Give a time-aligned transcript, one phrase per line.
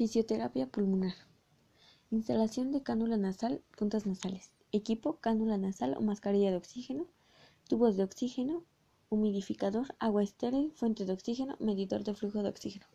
[0.00, 1.12] Fisioterapia pulmonar.
[2.10, 4.50] Instalación de cánula nasal, puntas nasales.
[4.72, 7.06] Equipo, cánula nasal o mascarilla de oxígeno,
[7.68, 8.64] tubos de oxígeno,
[9.10, 12.86] humidificador, agua estéril, fuente de oxígeno, medidor de flujo de oxígeno.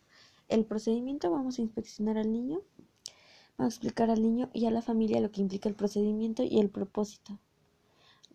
[0.48, 2.64] El procedimiento vamos a inspeccionar al niño,
[3.56, 6.60] vamos a explicar al niño y a la familia lo que implica el procedimiento y
[6.60, 7.38] el propósito.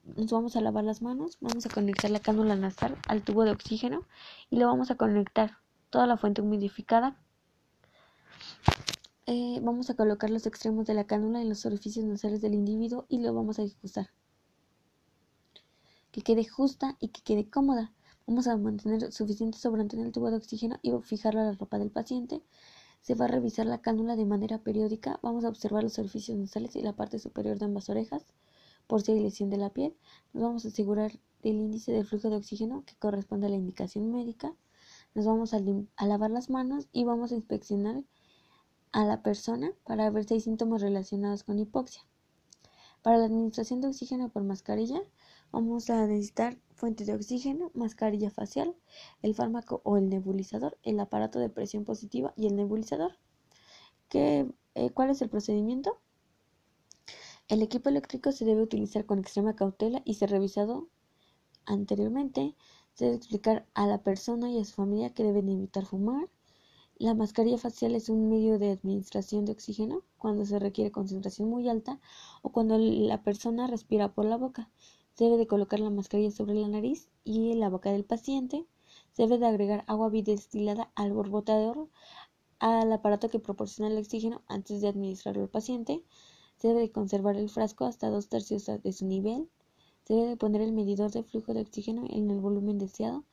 [0.05, 3.51] Nos vamos a lavar las manos, vamos a conectar la cánula nasal al tubo de
[3.51, 4.07] oxígeno
[4.49, 5.59] y le vamos a conectar
[5.91, 7.19] toda la fuente humidificada
[9.33, 13.07] eh, vamos a colocar los extremos de la cánula en los orificios nasales del individuo
[13.09, 14.11] y lo vamos a ajustar.
[16.11, 17.93] Que quede justa y que quede cómoda.
[18.27, 21.79] Vamos a mantener suficiente sobrante en el tubo de oxígeno y fijarlo a la ropa
[21.79, 22.43] del paciente.
[23.03, 25.21] Se va a revisar la cánula de manera periódica.
[25.23, 28.27] Vamos a observar los orificios nasales y la parte superior de ambas orejas
[28.89, 29.95] por si hay lesión de la piel.
[30.33, 31.13] Nos vamos a asegurar
[31.45, 34.57] del índice de flujo de oxígeno que corresponde a la indicación médica.
[35.15, 35.61] Nos vamos a,
[35.95, 38.03] a lavar las manos y vamos a inspeccionar
[38.93, 42.03] a la persona para ver si hay síntomas relacionados con hipoxia.
[43.03, 45.01] Para la administración de oxígeno por mascarilla,
[45.53, 48.77] vamos a necesitar fuente de oxígeno, mascarilla facial,
[49.23, 53.17] el fármaco o el nebulizador, el aparato de presión positiva y el nebulizador.
[54.09, 55.99] ¿Qué, eh, ¿Cuál es el procedimiento?
[57.49, 60.89] El equipo eléctrico se debe utilizar con extrema cautela y ser revisado
[61.67, 62.55] anteriormente.
[62.95, 66.29] Se debe explicar a la persona y a su familia que deben evitar fumar,
[67.01, 71.67] la mascarilla facial es un medio de administración de oxígeno cuando se requiere concentración muy
[71.67, 71.99] alta
[72.43, 74.69] o cuando la persona respira por la boca.
[75.15, 78.67] Se debe de colocar la mascarilla sobre la nariz y la boca del paciente.
[79.15, 81.89] Se debe de agregar agua bidestilada al borbotador
[82.59, 86.05] al aparato que proporciona el oxígeno antes de administrarlo al paciente.
[86.59, 89.49] Se debe de conservar el frasco hasta dos tercios de su nivel.
[90.05, 93.25] Se debe de poner el medidor de flujo de oxígeno en el volumen deseado.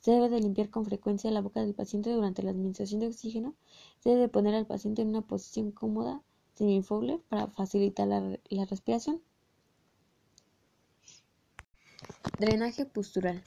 [0.00, 3.54] Se debe de limpiar con frecuencia la boca del paciente durante la administración de oxígeno.
[3.98, 6.22] Se debe de poner al paciente en una posición cómoda,
[6.54, 9.20] semi-fowler, para facilitar la, respiración.
[12.38, 13.44] Drenaje postural.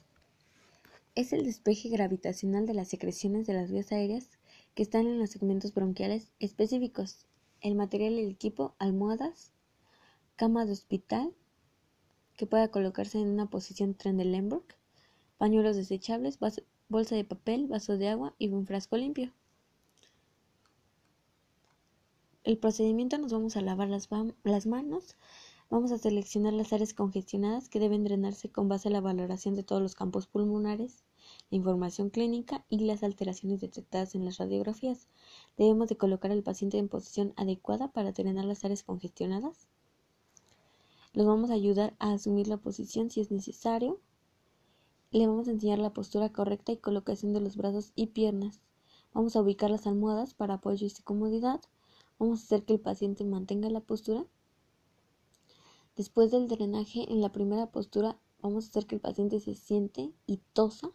[1.16, 4.30] Es el despeje gravitacional de las secreciones de las vías aéreas
[4.76, 7.26] que están en los segmentos bronquiales específicos.
[7.62, 9.52] El material y el equipo, almohadas,
[10.36, 11.34] cama de hospital,
[12.38, 14.66] que pueda colocarse en una posición Trendelenburg,
[15.44, 16.40] pañuelos desechables,
[16.88, 19.34] bolsa de papel, vaso de agua y un frasco limpio.
[22.46, 24.08] El procedimiento nos vamos a lavar las,
[24.46, 25.18] las manos,
[25.70, 29.64] vamos a seleccionar las áreas congestionadas que deben drenarse con base a la valoración de
[29.64, 31.04] todos los campos pulmonares,
[31.52, 35.10] la información clínica y las alteraciones detectadas en las radiografías.
[35.58, 39.68] Debemos de colocar al paciente en posición adecuada para drenar las áreas congestionadas.
[41.12, 44.00] Los vamos a ayudar a asumir la posición si es necesario.
[45.14, 48.62] Le vamos a enseñar la postura correcta y colocación de los brazos y piernas.
[49.14, 51.62] Vamos a ubicar las almohadas para apoyo y comodidad.
[52.18, 54.26] Vamos a hacer que el paciente mantenga la postura.
[55.96, 60.12] Después del drenaje, en la primera postura, vamos a hacer que el paciente se siente
[60.26, 60.90] y tosa.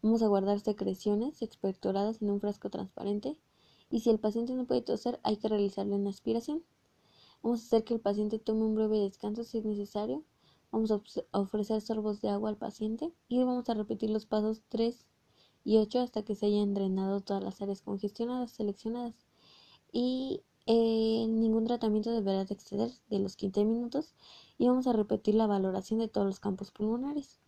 [0.00, 3.36] Vamos a guardar secreciones expectoradas en un frasco transparente.
[3.90, 6.64] Y si el paciente no puede toser, hay que realizarle una aspiración.
[7.42, 10.24] Vamos a hacer que el paciente tome un breve descanso si es necesario
[10.74, 11.00] Vamos a
[11.38, 15.06] ofrecer sorbos de agua al paciente y vamos a repetir los pasos 3
[15.62, 19.14] y 8 hasta que se hayan drenado todas las áreas congestionadas seleccionadas.
[19.92, 24.16] Y eh, ningún tratamiento deberá exceder de los 15 minutos
[24.58, 27.38] y vamos a repetir la valoración de todos los campos pulmonares.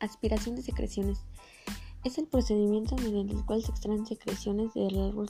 [0.00, 1.20] Aspiración de secreciones.
[2.08, 5.28] Es el procedimiento mediante el cual se extraen secreciones del árbol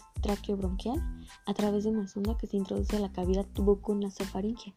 [0.56, 1.03] bronquial
[1.44, 4.77] a través de una sonda que se introduce a la cavidad tubuco-nasofaringea,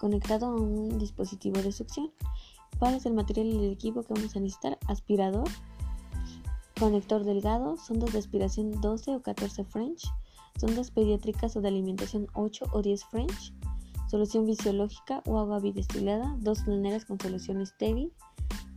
[0.00, 2.10] conectado a un dispositivo de succión.
[2.78, 4.78] ¿Cuál es el material y el equipo que vamos a necesitar?
[4.86, 5.46] Aspirador,
[6.80, 10.10] conector delgado, sondas de aspiración 12 o 14 French,
[10.58, 13.52] sondas pediátricas o de alimentación 8 o 10 French,
[14.10, 18.10] solución fisiológica o agua bidestilada, dos laneras con solución estéril,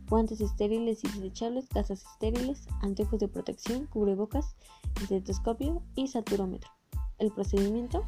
[0.08, 4.56] guantes estériles y desechables, casas estériles, anteojos de protección, cubrebocas,
[5.02, 6.70] estetoscopio y saturómetro.
[7.18, 8.04] El procedimiento.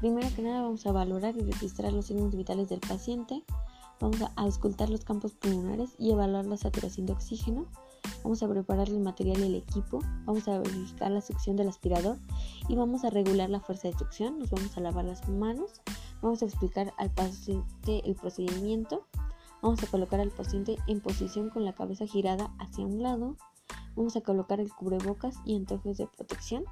[0.00, 3.44] Primero que nada vamos a valorar y registrar los signos vitales del paciente.
[4.00, 7.66] Vamos a auscultar los campos pulmonares y evaluar la saturación de oxígeno.
[8.22, 9.98] Vamos a preparar el material y el equipo.
[10.24, 12.16] Vamos a verificar la succión del aspirador
[12.68, 14.38] y vamos a regular la fuerza de succión.
[14.38, 15.82] Nos vamos a lavar las manos.
[16.22, 19.06] Vamos a explicar al paciente el procedimiento
[19.62, 23.36] Vamos a colocar al paciente en posición con la cabeza girada hacia un lado.
[23.94, 26.64] Vamos a colocar el cubrebocas y anteojos de protección.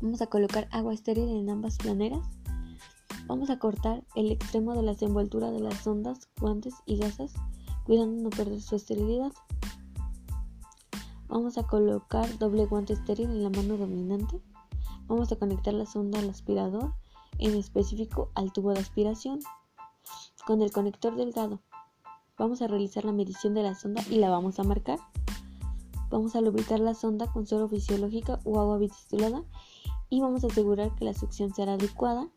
[0.00, 2.20] Vamos a colocar agua estéril en ambas planeras.
[3.26, 7.34] Vamos a cortar el extremo de las envolturas de las sondas, guantes y gasas,
[7.84, 9.32] cuidando no perder su esterilidad.
[11.28, 14.40] Vamos a colocar doble guante estéril en la mano dominante.
[15.08, 16.94] Vamos a conectar la sonda al aspirador,
[17.38, 19.40] en específico al tubo de aspiración.
[20.48, 21.60] Con el conector delgado
[22.38, 24.98] vamos a realizar la medición de la sonda y la vamos a marcar.
[26.08, 29.44] Vamos a lubricar la sonda con suero fisiológica o agua bidestilada
[30.08, 32.30] y vamos a asegurar que la succión será adecuada.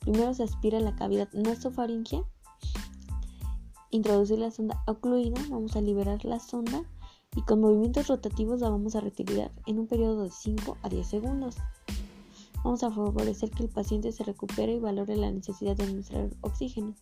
[0.00, 2.24] Primero se aspira la cavidad nasofaringea.
[3.90, 6.82] Introducir la sonda ocluida, vamos a liberar la sonda
[7.36, 11.06] y con movimientos rotativos la vamos a retirar en un periodo de 5 a 10
[11.06, 11.56] segundos.
[12.64, 16.94] Vamos a favorecer que el paciente se recupere y valore la necesidad de administrar oxígeno.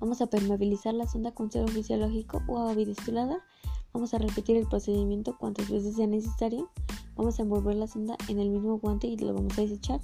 [0.00, 3.38] Vamos a permeabilizar la sonda con suero fisiológico o agua bidestilada.
[3.92, 6.70] Vamos a repetir el procedimiento cuantas veces sea necesario.
[7.16, 10.00] Vamos a envolver la sonda en el mismo guante y lo vamos a desechar.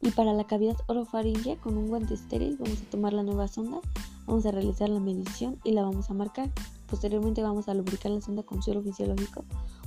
[0.00, 3.80] Y para la cavidad orofaringea con un guante estéril vamos a tomar la nueva sonda,
[4.26, 6.50] vamos a realizar la medición y la vamos a marcar.
[6.90, 9.44] Posteriormente vamos a lubricar la sonda con suero fisiológico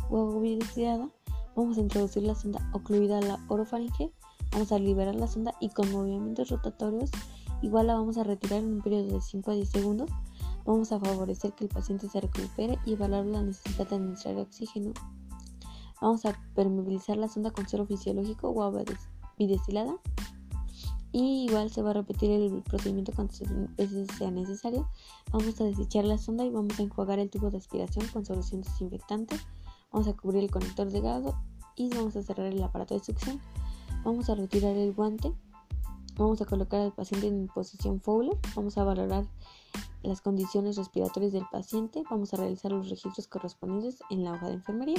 [0.10, 1.10] o agua bidestilada.
[1.58, 4.14] Vamos a introducir la sonda ocluida a la orofaringe.
[4.54, 7.12] Vamos a liberar la sonda y con movimientos rotatorios
[7.66, 10.10] igual la vamos a retirar en un periodo de 5 a 10 segundos.
[10.66, 14.94] Vamos a favorecer que el paciente se recupere y evaluar la necesidad de administrar oxígeno.
[16.02, 18.84] Vamos a permeabilizar la sonda con suero fisiológico o agua
[19.38, 19.96] bidestilada.
[21.12, 23.42] Y igual se va a repetir el procedimiento cuantas
[23.78, 24.90] veces sea necesario.
[25.32, 28.62] Vamos a desechar la sonda y vamos a enjuagar el tubo de aspiración con solución
[28.62, 29.38] desinfectante.
[29.92, 31.24] Vamos a cubrir el conector de gas
[31.76, 33.40] y vamos a cerrar el aparato de succión.
[34.04, 35.34] Vamos a retirar el guante.
[36.18, 38.38] Vamos a colocar al paciente en posición Fowler.
[38.56, 39.26] Vamos a valorar
[40.02, 42.04] las condiciones respiratorias del paciente.
[42.10, 44.96] Vamos a realizar los registros correspondientes en la hoja de enfermería.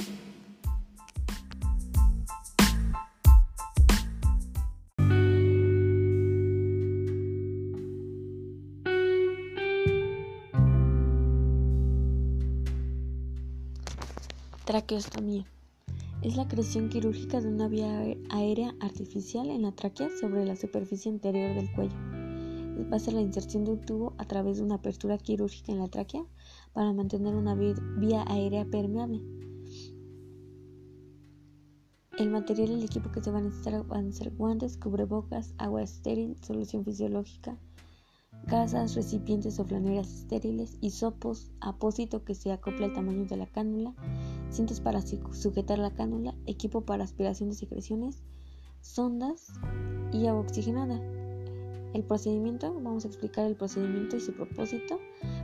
[14.65, 15.45] Traqueostomía.
[16.27, 21.09] Es la creación quirúrgica de una vía aérea artificial en la tráquea sobre la superficie
[21.09, 21.95] interior del cuello.
[22.91, 25.79] Va a ser la inserción de un tubo a través de una apertura quirúrgica en
[25.79, 26.25] la tráquea
[26.73, 29.21] para mantener una vía aérea permeable.
[32.19, 35.53] El material y el equipo que se van a necesitar van a ser guantes, cubrebocas,
[35.57, 37.57] agua estéril, solución fisiológica,
[38.47, 43.95] gasas, recipientes o flaneras estériles, hisopos, apósito que se acopla al tamaño de la cánula,
[44.49, 48.23] cintas para sujetar la cánula, equipo para aspiración de secreciones,
[48.81, 49.53] sondas
[50.11, 51.01] y agua oxigenada.
[51.93, 54.99] El procedimiento, vamos a explicar el procedimiento y su propósito.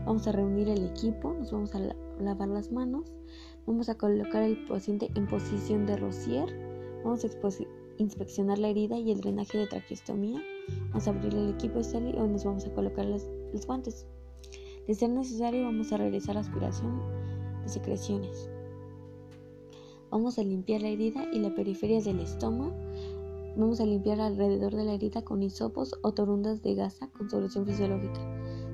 [0.05, 1.79] Vamos a reunir el equipo, nos vamos a
[2.19, 3.11] lavar las manos,
[3.65, 7.29] vamos a colocar el paciente en posición de rocier, vamos a
[7.97, 10.41] inspeccionar la herida y el drenaje de traqueostomía
[10.89, 13.25] Vamos a abrir el equipo y nos vamos a colocar los,
[13.65, 14.07] guantes.
[14.87, 17.01] De ser necesario, vamos a realizar aspiración
[17.63, 18.49] de secreciones.
[20.13, 22.71] Vamos a limpiar la herida y la periferia del estómago.
[23.57, 27.65] Vamos a limpiar alrededor de la herida con hisopos o torundas de gasa con solución
[27.65, 28.21] fisiológica.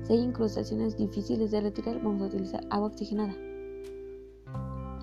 [0.02, 3.34] Si hay incrustaciones difíciles de retirar, vamos a utilizar agua oxigenada.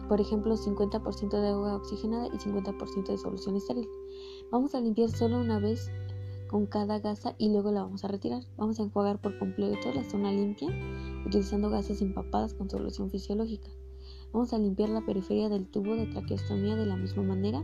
[0.07, 3.87] Por ejemplo, 50% de agua oxigenada y 50% de solución estéril.
[4.51, 5.89] Vamos a limpiar solo una vez
[6.51, 8.43] con cada gasa y luego la vamos a retirar.
[8.57, 10.69] Vamos a enjuagar por completo la zona limpia
[11.25, 13.71] utilizando gasas empapadas con solución fisiológica.
[14.33, 17.63] Vamos a limpiar la periferia del tubo de traqueostomía de la misma manera.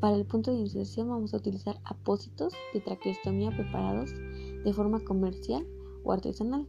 [0.00, 5.66] Para el punto de inserción vamos a utilizar apósitos de traqueostomía preparados de forma comercial
[6.02, 6.66] o artesanal.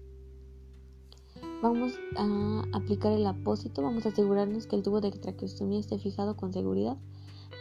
[1.62, 6.36] Vamos a aplicar el apósito, vamos a asegurarnos que el tubo de traqueostomía esté fijado
[6.36, 6.98] con seguridad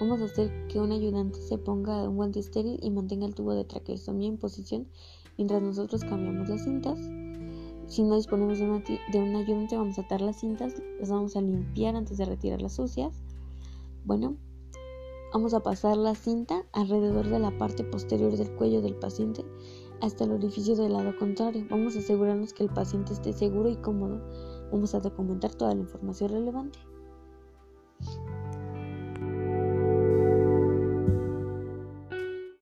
[0.00, 3.54] Vamos a hacer que un ayudante se ponga un guante estéril y mantenga el tubo
[3.54, 4.88] de traqueostomía en posición
[5.37, 6.99] mientras nosotros cambiamos las cintas.
[7.86, 8.64] Si no disponemos de,
[9.18, 12.74] un ayudante, vamos a atar las cintas, las vamos a limpiar antes de retirar las
[12.74, 13.22] sucias.
[14.04, 14.36] Bueno,
[15.32, 19.44] vamos a pasar la cinta alrededor de la parte posterior del cuello del paciente
[20.00, 21.66] hasta el orificio del lado contrario.
[21.70, 24.20] Vamos a asegurarnos que el paciente esté seguro y cómodo.
[24.72, 26.78] Vamos a documentar toda la información relevante.